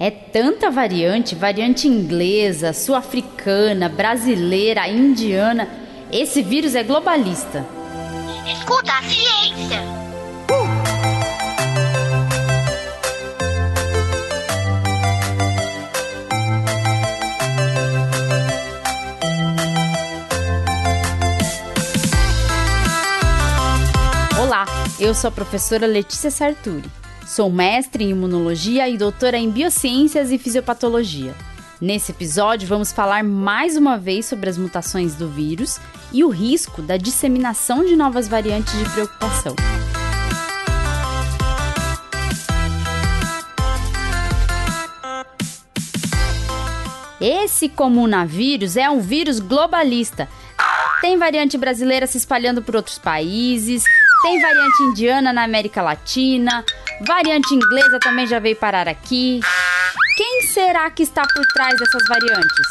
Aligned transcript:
É 0.00 0.12
tanta 0.12 0.70
variante, 0.70 1.34
variante 1.34 1.88
inglesa, 1.88 2.72
sul-africana, 2.72 3.88
brasileira, 3.88 4.86
indiana. 4.86 5.68
Esse 6.12 6.40
vírus 6.40 6.76
é 6.76 6.84
globalista. 6.84 7.66
Escuta 8.46 8.92
a 8.92 9.02
ciência. 9.02 9.82
Olá, 24.40 24.64
eu 25.00 25.12
sou 25.12 25.26
a 25.26 25.32
professora 25.32 25.88
Letícia 25.88 26.30
Sarturi. 26.30 26.88
Sou 27.28 27.52
mestre 27.52 28.04
em 28.04 28.10
imunologia 28.12 28.88
e 28.88 28.96
doutora 28.96 29.36
em 29.36 29.50
biociências 29.50 30.32
e 30.32 30.38
fisiopatologia. 30.38 31.34
Nesse 31.78 32.10
episódio, 32.10 32.66
vamos 32.66 32.90
falar 32.90 33.22
mais 33.22 33.76
uma 33.76 33.98
vez 33.98 34.24
sobre 34.24 34.48
as 34.48 34.56
mutações 34.56 35.14
do 35.14 35.28
vírus 35.28 35.78
e 36.10 36.24
o 36.24 36.30
risco 36.30 36.80
da 36.80 36.96
disseminação 36.96 37.84
de 37.84 37.94
novas 37.94 38.26
variantes 38.26 38.72
de 38.78 38.88
preocupação. 38.88 39.54
Esse 47.20 47.68
comunavírus 47.68 48.74
é 48.74 48.88
um 48.88 49.00
vírus 49.00 49.38
globalista. 49.38 50.26
Tem 51.02 51.18
variante 51.18 51.58
brasileira 51.58 52.06
se 52.06 52.16
espalhando 52.16 52.62
por 52.62 52.74
outros 52.74 52.98
países, 52.98 53.84
tem 54.22 54.40
variante 54.40 54.82
indiana 54.82 55.32
na 55.32 55.44
América 55.44 55.82
Latina, 55.82 56.64
variante 57.06 57.54
inglesa 57.54 57.98
também 58.00 58.26
já 58.26 58.38
veio 58.38 58.56
parar 58.56 58.88
aqui. 58.88 59.40
Quem 60.16 60.42
será 60.42 60.90
que 60.90 61.02
está 61.02 61.22
por 61.22 61.46
trás 61.46 61.78
dessas 61.78 62.02
variantes? 62.08 62.66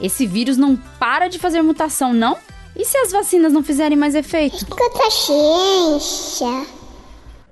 Esse 0.00 0.26
vírus 0.26 0.56
não 0.56 0.76
para 0.76 1.28
de 1.28 1.38
fazer 1.38 1.62
mutação, 1.62 2.12
não? 2.12 2.36
E 2.76 2.84
se 2.84 2.96
as 2.98 3.10
vacinas 3.10 3.52
não 3.52 3.62
fizerem 3.62 3.96
mais 3.96 4.14
efeito? 4.14 4.56
Escuta 4.56 5.06
a 5.06 5.10
ciência. 5.10 6.66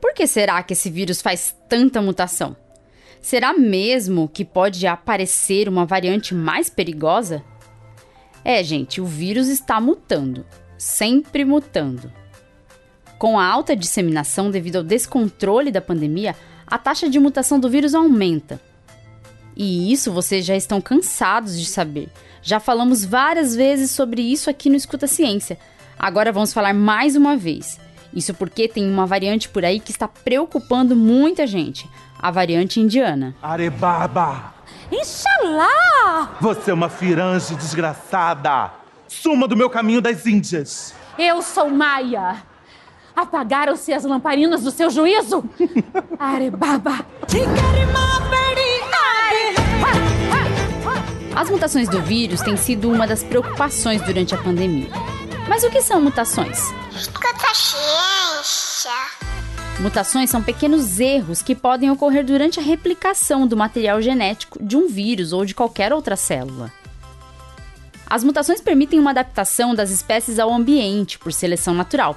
Por 0.01 0.15
que 0.15 0.27
será 0.27 0.63
que 0.63 0.73
esse 0.73 0.89
vírus 0.89 1.21
faz 1.21 1.55
tanta 1.69 2.01
mutação? 2.01 2.57
Será 3.21 3.53
mesmo 3.53 4.29
que 4.29 4.45
pode 4.45 4.87
aparecer 4.87 5.69
uma 5.69 5.85
variante 5.85 6.33
mais 6.35 6.71
perigosa? 6.71 7.43
É, 8.45 8.63
gente, 8.63 9.01
o 9.01 9.05
vírus 9.05 9.49
está 9.49 9.81
mutando, 9.81 10.47
sempre 10.79 11.45
mutando. 11.45 12.13
Com 13.19 13.39
a 13.39 13.47
alta 13.47 13.75
disseminação 13.75 14.51
devido 14.51 14.77
ao 14.77 14.83
descontrole 14.83 15.71
da 15.71 15.81
pandemia, 15.81 16.37
a 16.67 16.77
taxa 16.79 17.09
de 17.09 17.19
mutação 17.19 17.59
do 17.59 17.71
vírus 17.71 17.95
aumenta. 17.95 18.61
E 19.57 19.91
isso 19.91 20.13
vocês 20.13 20.45
já 20.45 20.55
estão 20.55 20.81
cansados 20.81 21.59
de 21.59 21.65
saber. 21.65 22.11
Já 22.43 22.61
falamos 22.61 23.05
várias 23.05 23.57
vezes 23.57 23.91
sobre 23.91 24.21
isso 24.21 24.51
aqui 24.51 24.69
no 24.69 24.77
Escuta 24.77 25.07
Ciência. 25.07 25.59
Agora 25.99 26.31
vamos 26.31 26.53
falar 26.53 26.75
mais 26.75 27.17
uma 27.17 27.37
vez. 27.37 27.81
Isso 28.13 28.35
porque 28.35 28.69
tem 28.69 28.89
uma 28.89 29.07
variante 29.07 29.49
por 29.49 29.65
aí 29.65 29.81
que 29.81 29.91
está 29.91 30.07
preocupando 30.07 30.95
muita 30.95 31.47
gente: 31.47 31.89
a 32.19 32.31
variante 32.31 32.81
indiana. 32.81 33.35
Arebaba! 33.43 34.55
Inxalá! 34.93 36.37
Você 36.41 36.71
é 36.71 36.75
uma 36.75 36.91
firange 36.91 37.55
desgraçada! 37.55 38.71
Suma 39.09 39.49
do 39.49 39.57
meu 39.57 39.71
caminho 39.71 40.03
das 40.03 40.27
Índias! 40.27 40.95
Eu 41.19 41.41
sou 41.41 41.71
Maia! 41.71 42.43
Apagaram-se 43.17 43.95
as 43.95 44.05
lamparinas 44.05 44.63
do 44.63 44.71
seu 44.71 44.91
juízo? 44.91 45.43
Arebaba! 46.21 47.07
As 51.35 51.49
mutações 51.49 51.89
do 51.89 52.03
vírus 52.03 52.43
têm 52.43 52.57
sido 52.59 52.91
uma 52.91 53.07
das 53.07 53.23
preocupações 53.23 54.03
durante 54.03 54.35
a 54.35 54.39
pandemia. 54.39 54.91
Mas 55.49 55.65
o 55.65 55.71
que 55.71 55.81
são 55.81 56.01
mutações? 56.01 56.59
Escuta 56.95 57.47
a 57.51 57.55
ciência. 57.55 58.91
Mutações 59.81 60.29
são 60.29 60.43
pequenos 60.43 61.01
erros 61.01 61.41
que 61.41 61.55
podem 61.55 61.91
ocorrer 61.91 62.25
durante 62.25 62.59
a 62.59 62.63
replicação 62.63 63.47
do 63.47 63.57
material 63.57 64.01
genético 64.03 64.63
de 64.63 64.77
um 64.77 64.89
vírus 64.89 65.33
ou 65.33 65.45
de 65.45 65.55
qualquer 65.55 65.93
outra 65.93 66.17
célula. 66.17 66.73
As 68.09 68.23
mutações 68.23 68.61
permitem 68.61 68.99
uma 68.99 69.11
adaptação 69.11 69.75
das 69.75 69.91
espécies 69.91 70.39
ao 70.39 70.53
ambiente 70.53 71.19
por 71.19 71.33
seleção 71.33 71.75
natural. 71.75 72.17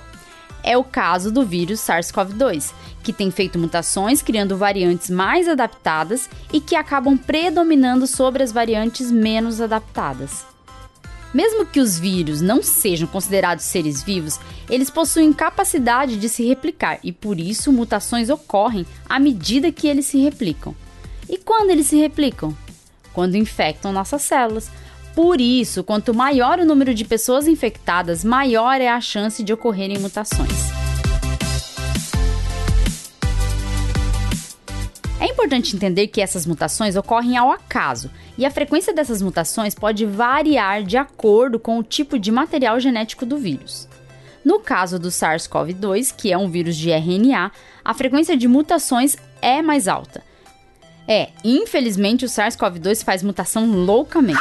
É 0.63 0.77
o 0.77 0.83
caso 0.83 1.31
do 1.31 1.45
vírus 1.45 1.79
SARS-CoV-2, 1.79 2.73
que 3.01 3.13
tem 3.13 3.31
feito 3.31 3.57
mutações 3.57 4.21
criando 4.21 4.57
variantes 4.57 5.09
mais 5.09 5.47
adaptadas 5.47 6.29
e 6.51 6.59
que 6.59 6.75
acabam 6.75 7.17
predominando 7.17 8.05
sobre 8.05 8.43
as 8.43 8.51
variantes 8.51 9.11
menos 9.11 9.61
adaptadas. 9.61 10.45
Mesmo 11.33 11.65
que 11.65 11.79
os 11.79 11.99
vírus 11.99 12.41
não 12.41 12.63
sejam 12.63 13.07
considerados 13.07 13.65
seres 13.65 14.01
vivos, 14.01 14.39
eles 14.69 14.89
possuem 14.89 15.31
capacidade 15.31 16.17
de 16.17 16.27
se 16.27 16.43
replicar 16.45 16.99
e 17.03 17.11
por 17.11 17.39
isso 17.39 17.71
mutações 17.71 18.29
ocorrem 18.29 18.85
à 19.07 19.19
medida 19.19 19.71
que 19.71 19.87
eles 19.87 20.07
se 20.07 20.17
replicam. 20.17 20.75
E 21.29 21.37
quando 21.37 21.69
eles 21.69 21.87
se 21.87 21.97
replicam? 21.97 22.55
Quando 23.13 23.35
infectam 23.35 23.91
nossas 23.91 24.23
células. 24.23 24.71
Por 25.21 25.41
isso, 25.41 25.83
quanto 25.83 26.13
maior 26.13 26.59
o 26.59 26.65
número 26.65 26.93
de 26.93 27.03
pessoas 27.03 27.45
infectadas, 27.45 28.23
maior 28.23 28.79
é 28.79 28.87
a 28.87 29.01
chance 29.01 29.43
de 29.43 29.51
ocorrerem 29.51 29.99
mutações. 29.99 30.69
É 35.19 35.25
importante 35.25 35.75
entender 35.75 36.07
que 36.07 36.21
essas 36.21 36.45
mutações 36.45 36.95
ocorrem 36.95 37.35
ao 37.35 37.51
acaso 37.51 38.09
e 38.37 38.45
a 38.45 38.49
frequência 38.49 38.93
dessas 38.93 39.21
mutações 39.21 39.75
pode 39.75 40.05
variar 40.05 40.83
de 40.83 40.95
acordo 40.95 41.59
com 41.59 41.77
o 41.77 41.83
tipo 41.83 42.17
de 42.17 42.31
material 42.31 42.79
genético 42.79 43.25
do 43.25 43.37
vírus. 43.37 43.89
No 44.45 44.61
caso 44.61 44.97
do 44.97 45.09
SARS-CoV-2, 45.09 46.15
que 46.15 46.31
é 46.31 46.37
um 46.37 46.49
vírus 46.49 46.77
de 46.77 46.91
RNA, 46.91 47.51
a 47.83 47.93
frequência 47.93 48.37
de 48.37 48.47
mutações 48.47 49.17
é 49.41 49.61
mais 49.61 49.89
alta. 49.89 50.23
É, 51.05 51.27
infelizmente 51.43 52.23
o 52.23 52.29
SARS-CoV-2 52.29 53.03
faz 53.03 53.21
mutação 53.21 53.69
loucamente. 53.69 54.39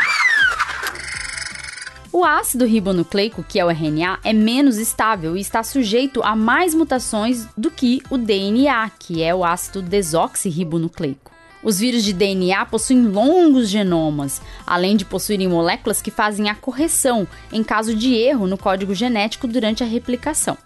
O 2.10 2.24
ácido 2.24 2.64
ribonucleico, 2.64 3.44
que 3.46 3.60
é 3.60 3.64
o 3.64 3.70
RNA, 3.70 4.20
é 4.24 4.32
menos 4.32 4.78
estável 4.78 5.36
e 5.36 5.40
está 5.40 5.62
sujeito 5.62 6.22
a 6.22 6.34
mais 6.34 6.74
mutações 6.74 7.46
do 7.54 7.70
que 7.70 8.00
o 8.08 8.16
DNA, 8.16 8.90
que 8.98 9.22
é 9.22 9.34
o 9.34 9.44
ácido 9.44 9.82
desoxirribonucleico. 9.82 11.30
Os 11.62 11.78
vírus 11.78 12.02
de 12.02 12.14
DNA 12.14 12.64
possuem 12.64 13.02
longos 13.02 13.68
genomas, 13.68 14.40
além 14.66 14.96
de 14.96 15.04
possuírem 15.04 15.48
moléculas 15.48 16.00
que 16.00 16.10
fazem 16.10 16.48
a 16.48 16.54
correção 16.54 17.28
em 17.52 17.62
caso 17.62 17.94
de 17.94 18.14
erro 18.14 18.46
no 18.46 18.56
código 18.56 18.94
genético 18.94 19.46
durante 19.46 19.84
a 19.84 19.86
replicação. 19.86 20.56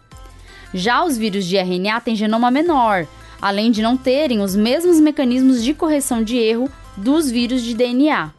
Já 0.72 1.04
os 1.04 1.18
vírus 1.18 1.44
de 1.44 1.56
RNA 1.56 2.00
têm 2.02 2.14
genoma 2.14 2.52
menor, 2.52 3.04
além 3.40 3.72
de 3.72 3.82
não 3.82 3.96
terem 3.96 4.40
os 4.40 4.54
mesmos 4.54 5.00
mecanismos 5.00 5.64
de 5.64 5.74
correção 5.74 6.22
de 6.22 6.36
erro 6.36 6.70
dos 6.96 7.28
vírus 7.28 7.62
de 7.62 7.74
DNA. 7.74 8.30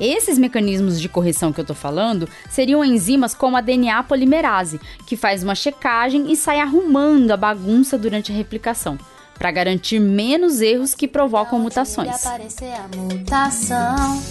Esses 0.00 0.38
mecanismos 0.38 1.00
de 1.00 1.08
correção 1.08 1.52
que 1.52 1.60
eu 1.60 1.64
tô 1.64 1.74
falando 1.74 2.28
seriam 2.48 2.84
enzimas 2.84 3.34
como 3.34 3.56
a 3.56 3.60
DNA 3.60 4.02
polimerase, 4.04 4.80
que 5.06 5.16
faz 5.16 5.42
uma 5.42 5.54
checagem 5.54 6.30
e 6.30 6.36
sai 6.36 6.60
arrumando 6.60 7.32
a 7.32 7.36
bagunça 7.36 7.98
durante 7.98 8.30
a 8.30 8.34
replicação, 8.34 8.98
para 9.38 9.50
garantir 9.50 9.98
menos 9.98 10.60
erros 10.60 10.94
que 10.94 11.08
provocam 11.08 11.58
mutações. 11.58 12.24
aparecer 12.24 12.72
a 12.72 12.96
mutação, 12.96 14.22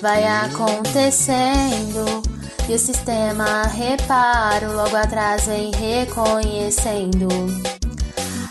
vai 0.00 0.24
acontecendo 0.24 2.22
e 2.68 2.74
o 2.74 2.78
sistema 2.78 3.62
reparo 3.62 4.74
logo 4.74 4.96
atrás 4.96 5.46
vem 5.46 5.70
reconhecendo 5.70 7.28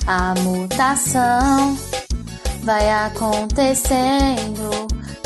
a 0.07 0.33
mutação. 0.39 1.77
Vai 2.63 2.89
acontecendo 2.89 4.64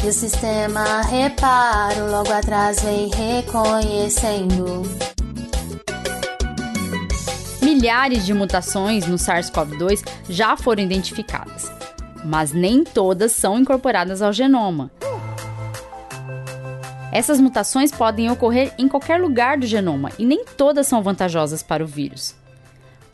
o 0.08 0.14
sistema 0.14 1.02
reparo 1.02 2.10
logo 2.10 2.32
atrás 2.32 2.82
vem 2.82 3.10
reconhecendo. 3.10 4.84
Milhares 7.62 8.26
de 8.26 8.34
mutações 8.34 9.06
no 9.06 9.18
SARS-CoV-2 9.18 10.04
já 10.30 10.56
foram 10.56 10.82
identificadas, 10.82 11.70
mas 12.24 12.54
nem 12.54 12.84
todas 12.84 13.34
são 13.34 13.60
incorporadas 13.60 14.22
ao 14.22 14.32
genoma. 14.32 14.90
Essas 17.12 17.40
mutações 17.40 17.92
podem 17.92 18.32
ocorrer 18.32 18.74
em 18.78 18.88
qualquer 18.88 19.20
lugar 19.20 19.58
do 19.58 19.66
genoma 19.66 20.12
e 20.18 20.26
nem 20.26 20.46
todas 20.46 20.88
são 20.88 21.04
vantajosas 21.04 21.62
para 21.62 21.84
o 21.84 21.88
vírus. 21.88 22.36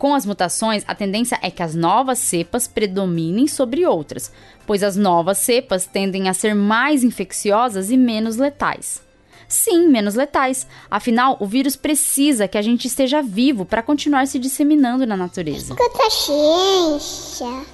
Com 0.06 0.13
as 0.13 0.24
mutações, 0.24 0.84
a 0.88 0.94
tendência 0.94 1.40
é 1.42 1.50
que 1.50 1.63
as 1.63 1.74
novas 1.74 2.19
cepas 2.19 2.68
predominem 2.68 3.48
sobre 3.48 3.88
outras, 3.88 4.31
pois 4.68 4.84
as 4.84 4.96
novas 4.96 5.40
cepas 5.40 5.88
tendem 5.88 6.30
a 6.30 6.34
ser 6.36 6.54
mais 6.54 7.04
infecciosas 7.04 7.90
e 7.90 7.98
menos 7.98 8.38
letais. 8.38 9.02
Sim, 9.48 9.88
menos 9.88 10.13
letais. 10.13 10.68
Afinal, 10.92 11.38
o 11.40 11.48
vírus 11.48 11.75
precisa 11.75 12.48
que 12.48 12.56
a 12.56 12.62
gente 12.62 12.86
esteja 12.86 13.24
vivo 13.24 13.66
para 13.66 13.81
continuar 13.81 14.28
se 14.28 14.38
disseminando 14.38 15.07
na 15.07 15.18
natureza. 15.18 15.74
Escuta 15.74 16.04
a 16.06 16.10
ciência. 16.12 17.66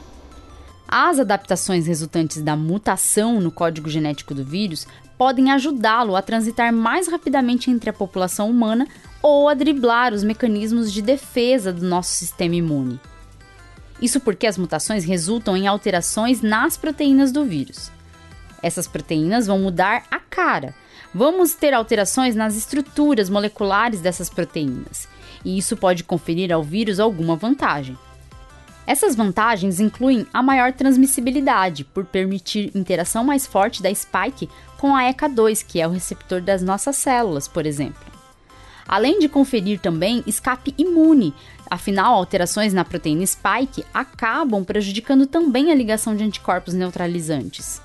As 0.88 1.20
adaptações 1.20 1.86
resultantes 1.86 2.42
da 2.42 2.56
mutação 2.56 3.42
no 3.42 3.52
código 3.52 3.90
genético 3.90 4.34
do 4.34 4.46
vírus 4.46 4.88
podem 5.18 5.52
ajudá-lo 5.52 6.16
a 6.16 6.22
transitar 6.22 6.72
mais 6.72 7.10
rapidamente 7.10 7.70
entre 7.70 7.90
a 7.90 7.94
população 7.94 8.50
humana 8.50 8.88
ou 9.22 9.48
a 9.48 9.54
driblar 9.54 10.14
os 10.14 10.24
mecanismos 10.24 10.92
de 10.92 11.02
defesa 11.02 11.72
do 11.72 11.86
nosso 11.86 12.12
sistema 12.12 12.56
imune. 12.56 13.00
Isso 14.02 14.20
porque 14.20 14.48
as 14.48 14.58
mutações 14.58 15.04
resultam 15.04 15.56
em 15.56 15.68
alterações 15.68 16.42
nas 16.42 16.76
proteínas 16.76 17.32
do 17.32 17.46
vírus. 17.46 17.92
Essas 18.62 18.88
proteínas 18.88 19.48
vão 19.48 19.60
mudar 19.60 20.04
a 20.10 20.20
cara. 20.20 20.74
Vamos 21.14 21.54
ter 21.54 21.74
alterações 21.74 22.36
nas 22.36 22.56
estruturas 22.56 23.30
moleculares 23.30 24.00
dessas 24.00 24.30
proteínas, 24.30 25.08
e 25.44 25.58
isso 25.58 25.76
pode 25.76 26.04
conferir 26.04 26.52
ao 26.52 26.64
vírus 26.64 27.00
alguma 27.00 27.36
vantagem. 27.36 27.98
Essas 28.88 29.16
vantagens 29.16 29.80
incluem 29.80 30.26
a 30.34 30.42
maior 30.42 30.74
transmissibilidade, 30.74 31.84
por 31.84 32.06
permitir 32.06 32.72
interação 32.76 33.24
mais 33.24 33.46
forte 33.46 33.84
da 33.84 33.94
spike 33.94 34.50
com 34.78 34.96
a 34.96 35.04
ECA2, 35.04 35.64
que 35.66 35.80
é 35.80 35.88
o 35.88 35.92
receptor 35.92 36.42
das 36.42 36.62
nossas 36.62 36.96
células, 36.96 37.48
por 37.48 37.66
exemplo. 37.66 38.11
Além 38.88 39.20
de 39.20 39.30
conferir 39.30 39.80
também 39.80 40.24
escape 40.26 40.74
imune, 40.78 41.34
afinal, 41.70 42.16
alterações 42.16 42.74
na 42.74 42.84
proteína 42.84 43.26
spike 43.26 43.84
acabam 43.94 44.64
prejudicando 44.64 45.26
também 45.26 45.72
a 45.72 45.76
ligação 45.76 46.16
de 46.16 46.24
anticorpos 46.24 46.74
neutralizantes. 46.74 47.82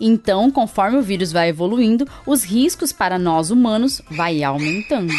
Então, 0.00 0.50
conforme 0.50 0.98
o 0.98 1.02
vírus 1.02 1.32
vai 1.32 1.48
evoluindo, 1.48 2.06
os 2.24 2.44
riscos 2.44 2.92
para 2.92 3.18
nós 3.18 3.50
humanos 3.50 4.00
vai 4.10 4.42
aumentando. 4.42 5.12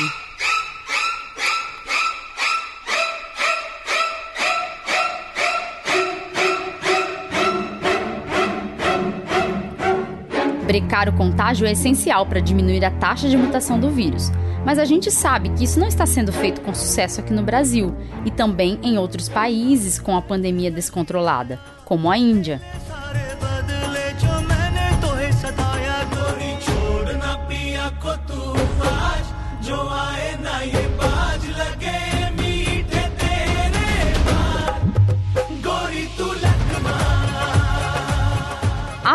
Brecar 10.70 11.10
o 11.10 11.14
contágio 11.14 11.66
é 11.66 11.72
essencial 11.72 12.28
para 12.28 12.40
diminuir 12.40 12.86
a 12.86 12.92
taxa 12.92 13.28
de 13.28 13.36
mutação 13.36 13.80
do 13.80 13.90
vírus, 13.90 14.32
mas 14.64 14.78
a 14.78 14.86
gente 14.86 15.10
sabe 15.10 15.50
que 15.50 15.64
isso 15.64 15.80
não 15.80 15.88
está 15.88 16.06
sendo 16.06 16.32
feito 16.32 16.62
com 16.62 16.76
sucesso 16.76 17.20
aqui 17.20 17.34
no 17.34 17.42
Brasil 17.42 17.96
e 18.24 18.30
também 18.30 18.78
em 18.84 18.96
outros 18.96 19.28
países 19.28 19.98
com 19.98 20.16
a 20.16 20.22
pandemia 20.22 20.70
descontrolada, 20.70 21.60
como 21.86 22.08
a 22.08 22.20
Índia. 22.20 22.62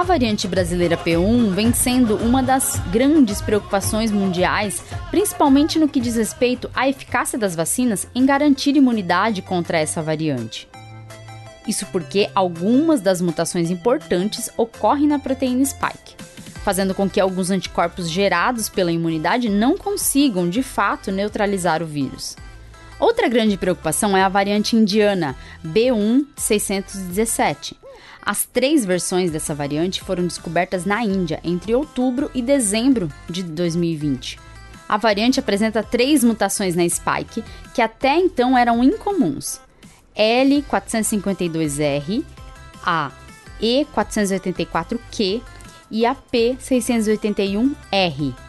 Variante 0.05 0.47
brasileira 0.47 0.97
P1 0.97 1.51
vem 1.51 1.73
sendo 1.73 2.15
uma 2.17 2.41
das 2.43 2.77
grandes 2.93 3.41
preocupações 3.41 4.13
mundiais, 4.13 4.85
principalmente 5.11 5.79
no 5.79 5.89
que 5.89 5.99
diz 5.99 6.17
respeito 6.17 6.71
à 6.75 6.87
eficácia 6.89 7.39
das 7.39 7.57
vacinas 7.57 8.07
em 8.15 8.27
garantir 8.27 8.77
imunidade 8.77 9.41
contra 9.43 9.79
essa 9.79 10.03
variante. 10.03 10.69
Isso 11.67 11.87
porque 11.87 12.29
algumas 12.35 13.01
das 13.01 13.23
mutações 13.23 13.71
importantes 13.71 14.51
ocorrem 14.57 15.09
na 15.09 15.19
proteína 15.19 15.65
spike, 15.65 16.15
fazendo 16.63 16.95
com 16.95 17.09
que 17.09 17.19
alguns 17.19 17.51
anticorpos 17.51 18.11
gerados 18.11 18.69
pela 18.69 18.93
imunidade 18.93 19.49
não 19.49 19.77
consigam, 19.77 20.49
de 20.49 20.63
fato, 20.63 21.11
neutralizar 21.11 21.83
o 21.83 21.87
vírus. 21.87 22.37
Outra 23.01 23.29
grande 23.29 23.57
preocupação 23.57 24.17
é 24.17 24.23
a 24.23 24.29
variante 24.29 24.77
indiana 24.77 25.35
B1617, 25.67 27.75
as 28.25 28.47
três 28.47 28.85
versões 28.85 29.31
dessa 29.31 29.55
variante 29.55 30.01
foram 30.01 30.27
descobertas 30.27 30.85
na 30.85 31.05
Índia 31.05 31.39
entre 31.45 31.73
outubro 31.75 32.31
e 32.35 32.41
dezembro 32.41 33.11
de 33.29 33.43
2020. 33.43 34.39
A 34.89 34.97
variante 34.97 35.41
apresenta 35.41 35.83
três 35.83 36.25
mutações 36.25 36.75
na 36.75 36.89
spike 36.89 37.45
que 37.75 37.83
até 37.83 38.19
então 38.19 38.57
eram 38.57 38.85
incomuns: 38.85 39.61
L452R, 40.17 42.25
a 42.85 43.11
E484Q 43.61 45.43
e 45.91 46.07
a 46.07 46.15
P681R. 46.15 48.44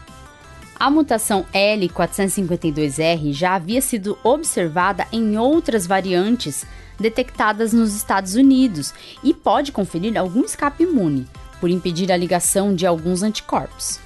A 0.78 0.90
mutação 0.90 1.46
L452R 1.54 3.32
já 3.32 3.54
havia 3.54 3.80
sido 3.80 4.18
observada 4.22 5.06
em 5.10 5.38
outras 5.38 5.86
variantes 5.86 6.66
detectadas 7.00 7.72
nos 7.72 7.94
Estados 7.94 8.34
Unidos 8.34 8.92
e 9.24 9.32
pode 9.32 9.72
conferir 9.72 10.18
algum 10.18 10.42
escape 10.42 10.82
imune, 10.82 11.26
por 11.60 11.70
impedir 11.70 12.12
a 12.12 12.16
ligação 12.16 12.74
de 12.74 12.86
alguns 12.86 13.22
anticorpos. 13.22 13.98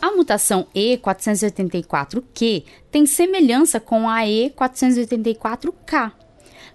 A 0.00 0.10
mutação 0.12 0.66
E484Q 0.74 2.64
tem 2.90 3.04
semelhança 3.04 3.78
com 3.78 4.08
a 4.08 4.20
E484K. 4.20 6.12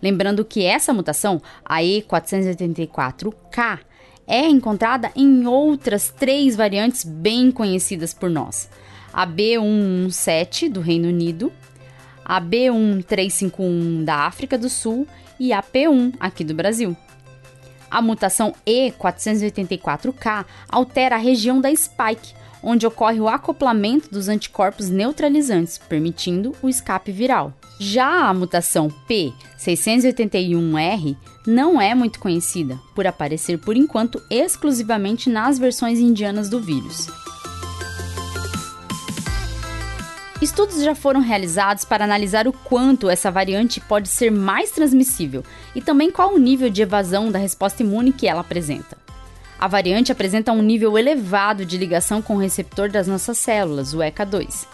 Lembrando 0.02 0.46
que 0.46 0.64
essa 0.64 0.94
mutação, 0.94 1.42
a 1.66 1.78
E484K, 1.78 3.80
é 4.28 4.48
encontrada 4.48 5.12
em 5.16 5.46
outras 5.46 6.10
três 6.10 6.56
variantes 6.56 7.04
bem 7.04 7.52
conhecidas 7.52 8.14
por 8.14 8.30
nós: 8.30 8.70
a 9.12 9.28
B117 9.28 10.70
do 10.70 10.82
Reino 10.82 11.08
Unido, 11.08 11.52
a 12.24 12.42
B1351 12.42 14.04
da 14.04 14.26
África 14.26 14.58
do 14.58 14.70
Sul 14.70 15.08
e 15.40 15.54
a 15.54 15.62
P1 15.62 16.14
aqui 16.20 16.44
do 16.44 16.54
Brasil. 16.54 16.96
A 17.90 18.02
mutação 18.02 18.56
E484K 18.66 20.46
altera 20.68 21.16
a 21.16 21.20
região 21.20 21.62
da 21.62 21.74
spike, 21.76 22.34
onde 22.64 22.88
ocorre 22.88 23.20
o 23.20 23.28
acoplamento 23.28 24.10
dos 24.10 24.30
anticorpos 24.30 24.90
neutralizantes, 24.90 25.78
permitindo 25.78 26.56
o 26.62 26.70
escape 26.70 27.12
viral. 27.12 27.54
Já 27.80 28.30
a 28.30 28.34
mutação 28.34 28.88
P681R 29.08 31.16
não 31.46 31.80
é 31.82 31.94
muito 31.94 32.20
conhecida, 32.20 32.80
por 32.96 33.06
aparecer 33.06 33.58
por 33.58 33.76
enquanto 33.76 34.22
exclusivamente 34.30 35.30
nas 35.30 35.60
versões 35.60 36.00
indianas 36.00 36.50
do 36.50 36.60
vírus. 36.60 37.08
Estudos 40.42 40.84
já 40.84 40.94
foram 40.94 41.22
realizados 41.22 41.86
para 41.86 42.04
analisar 42.04 42.50
o 42.50 42.54
quanto 42.54 43.10
essa 43.10 43.32
variante 43.32 43.80
pode 43.80 44.10
ser 44.10 44.30
mais 44.30 44.72
transmissível 44.72 45.42
e 45.74 45.82
também 45.82 46.12
qual 46.12 46.34
o 46.34 46.38
nível 46.38 46.70
de 46.70 46.82
evasão 46.82 47.32
da 47.32 47.40
resposta 47.40 47.82
imune 47.82 48.12
que 48.12 48.28
ela 48.28 48.42
apresenta. 48.42 48.98
A 49.58 49.70
variante 49.70 50.12
apresenta 50.12 50.52
um 50.52 50.62
nível 50.62 50.98
elevado 50.98 51.66
de 51.66 51.78
ligação 51.78 52.22
com 52.22 52.36
o 52.36 52.40
receptor 52.40 52.90
das 52.90 53.08
nossas 53.08 53.38
células, 53.38 53.94
o 53.94 54.00
ECA2. 54.00 54.68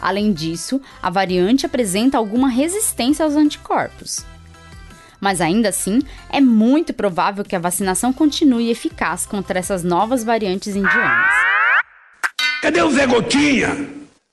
Além 0.00 0.32
disso, 0.32 0.80
a 1.00 1.10
variante 1.10 1.64
apresenta 1.64 2.18
alguma 2.18 2.48
resistência 2.48 3.24
aos 3.24 3.36
anticorpos. 3.36 4.24
Mas 5.20 5.40
ainda 5.40 5.68
assim, 5.68 6.00
é 6.30 6.40
muito 6.40 6.92
provável 6.92 7.44
que 7.44 7.56
a 7.56 7.58
vacinação 7.60 8.12
continue 8.12 8.70
eficaz 8.70 9.26
contra 9.26 9.58
essas 9.58 9.82
novas 9.82 10.22
variantes 10.22 10.76
indianas. 10.76 11.34
Cadê 12.62 12.82
o 12.82 12.90
Zé 12.90 13.06
Gotinha? 13.06 13.88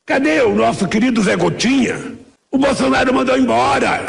Cadê 0.06 0.42
o 0.42 0.56
nosso 0.56 0.88
querido 0.88 1.22
Zé 1.22 1.36
Gotinha? 1.36 2.16
O 2.52 2.58
Bolsonaro 2.58 3.14
mandou 3.14 3.38
embora. 3.38 4.06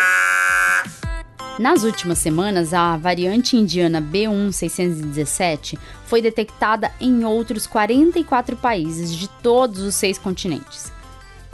Nas 1.58 1.84
últimas 1.84 2.18
semanas, 2.18 2.74
a 2.74 2.98
variante 2.98 3.56
indiana 3.56 4.00
B1617 4.00 5.78
foi 6.04 6.20
detectada 6.20 6.92
em 7.00 7.24
outros 7.24 7.66
44 7.66 8.56
países 8.56 9.14
de 9.14 9.26
todos 9.42 9.80
os 9.80 9.94
seis 9.94 10.18
continentes. 10.18 10.92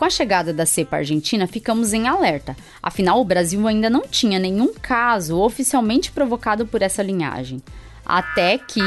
Com 0.03 0.07
a 0.07 0.11
chegada 0.11 0.53
da 0.53 0.67
cepa 0.67 0.97
argentina, 0.97 1.47
ficamos 1.47 1.93
em 1.93 2.09
alerta, 2.09 2.57
afinal, 2.83 3.21
o 3.21 3.25
Brasil 3.25 3.65
ainda 3.69 3.89
não 3.89 4.01
tinha 4.01 4.37
nenhum 4.37 4.75
caso 4.75 5.39
oficialmente 5.39 6.11
provocado 6.11 6.67
por 6.67 6.83
essa 6.83 7.05
linhagem. 7.05 7.63
Até 8.05 8.59
que 8.59 8.83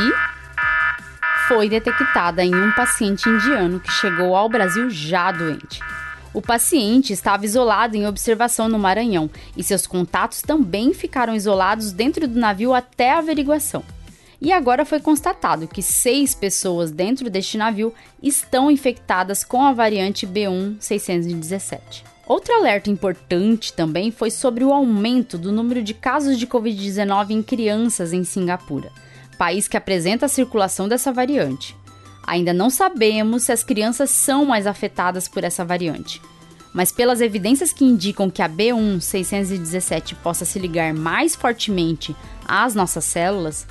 foi 1.48 1.70
detectada 1.70 2.44
em 2.44 2.54
um 2.54 2.70
paciente 2.74 3.30
indiano 3.30 3.80
que 3.80 3.94
chegou 3.94 4.36
ao 4.36 4.50
Brasil 4.50 4.90
já 4.90 5.32
doente. 5.32 5.80
O 6.34 6.42
paciente 6.42 7.14
estava 7.14 7.46
isolado 7.46 7.96
em 7.96 8.06
observação 8.06 8.68
no 8.68 8.78
Maranhão 8.78 9.30
e 9.56 9.64
seus 9.64 9.88
contatos 9.88 10.42
também 10.42 10.94
ficaram 10.94 11.34
isolados 11.34 11.94
dentro 11.94 12.28
do 12.28 12.38
navio 12.38 12.74
até 12.74 13.14
a 13.14 13.20
averiguação. 13.20 13.86
E 14.42 14.52
agora 14.52 14.86
foi 14.86 15.00
constatado 15.00 15.68
que 15.68 15.82
seis 15.82 16.36
pessoas 16.36 16.92
dentro 16.92 17.30
deste 17.30 17.58
navio 17.58 17.94
estão 18.22 18.70
infectadas 18.70 19.44
com 19.44 19.64
a 19.64 19.74
variante 19.74 20.28
B1617. 20.28 22.04
Outro 22.28 22.54
alerta 22.54 22.90
importante 22.90 23.72
também 23.74 24.12
foi 24.12 24.32
sobre 24.32 24.64
o 24.64 24.74
aumento 24.74 25.38
do 25.38 25.52
número 25.52 25.82
de 25.84 25.94
casos 25.94 26.38
de 26.38 26.48
Covid-19 26.48 27.30
em 27.30 27.44
crianças 27.44 28.14
em 28.14 28.24
Singapura 28.24 28.92
país 29.36 29.68
que 29.68 29.78
apresenta 29.78 30.26
a 30.26 30.30
circulação 30.30 30.88
dessa 30.88 31.12
variante. 31.12 31.76
Ainda 32.26 32.54
não 32.54 32.70
sabemos 32.70 33.44
se 33.44 33.52
as 33.52 33.64
crianças 33.64 34.10
são 34.10 34.46
mais 34.46 34.66
afetadas 34.66 35.28
por 35.28 35.44
essa 35.44 35.64
variante, 35.64 36.20
mas 36.74 36.92
pelas 36.92 37.22
evidências 37.22 37.72
que 37.72 37.86
indicam 37.86 38.30
que 38.30 38.42
a 38.42 38.50
B1-617 38.50 40.16
possa 40.24 40.44
se 40.44 40.58
ligar 40.58 40.94
mais 40.94 41.36
fortemente 41.36 42.16
às 42.48 42.74
nossas 42.74 43.06
células, 43.06 43.68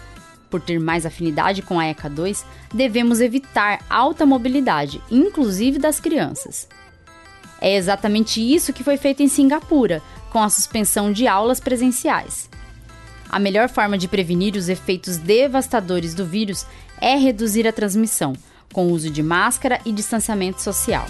por 0.54 0.60
ter 0.60 0.78
mais 0.78 1.04
afinidade 1.04 1.62
com 1.62 1.80
a 1.80 1.86
ECA2, 1.86 2.44
devemos 2.72 3.20
evitar 3.20 3.84
alta 3.90 4.24
mobilidade, 4.24 5.02
inclusive 5.10 5.80
das 5.80 5.98
crianças. 5.98 6.68
É 7.60 7.74
exatamente 7.74 8.40
isso 8.40 8.72
que 8.72 8.84
foi 8.84 8.96
feito 8.96 9.20
em 9.20 9.26
Singapura, 9.26 10.00
com 10.30 10.40
a 10.40 10.48
suspensão 10.48 11.10
de 11.10 11.26
aulas 11.26 11.58
presenciais. 11.58 12.48
A 13.28 13.40
melhor 13.40 13.68
forma 13.68 13.98
de 13.98 14.06
prevenir 14.06 14.54
os 14.54 14.68
efeitos 14.68 15.16
devastadores 15.16 16.14
do 16.14 16.24
vírus 16.24 16.64
é 17.00 17.16
reduzir 17.16 17.66
a 17.66 17.72
transmissão, 17.72 18.32
com 18.72 18.86
o 18.86 18.92
uso 18.92 19.10
de 19.10 19.24
máscara 19.24 19.80
e 19.84 19.90
distanciamento 19.90 20.62
social. 20.62 21.06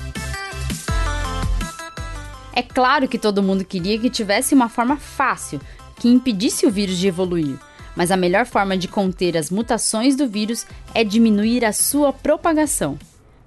É 2.54 2.62
claro 2.62 3.06
que 3.06 3.18
todo 3.18 3.42
mundo 3.42 3.62
queria 3.62 3.98
que 3.98 4.08
tivesse 4.08 4.54
uma 4.54 4.70
forma 4.70 4.96
fácil 4.96 5.60
que 6.00 6.08
impedisse 6.08 6.64
o 6.64 6.70
vírus 6.70 6.96
de 6.96 7.08
evoluir, 7.08 7.58
mas 7.96 8.10
a 8.10 8.16
melhor 8.16 8.46
forma 8.46 8.76
de 8.76 8.88
conter 8.88 9.36
as 9.36 9.50
mutações 9.50 10.16
do 10.16 10.28
vírus 10.28 10.66
é 10.94 11.04
diminuir 11.04 11.64
a 11.64 11.72
sua 11.72 12.12
propagação. 12.12 12.98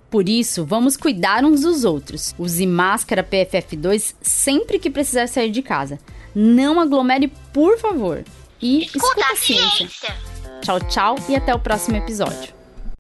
Por 0.10 0.30
isso, 0.30 0.66
vamos 0.66 0.96
cuidar 0.96 1.44
uns 1.44 1.62
dos 1.62 1.84
outros. 1.84 2.34
Use 2.39 2.66
máscara 2.66 3.24
PFF2 3.24 4.16
sempre 4.22 4.80
que 4.80 4.89
precisar 4.89 5.27
sair 5.27 5.51
de 5.51 5.62
casa. 5.62 6.00
Não 6.34 6.80
aglomere, 6.80 7.27
por 7.51 7.77
favor. 7.77 8.24
E 8.62 8.84
escuta, 8.84 9.08
escuta 9.08 9.25
a 9.32 9.36
ciência. 9.36 9.89
ciência. 9.89 10.16
Tchau, 10.62 10.80
tchau 10.82 11.16
e 11.30 11.36
até 11.36 11.54
o 11.54 11.60
próximo 11.60 11.98
episódio. 11.98 12.57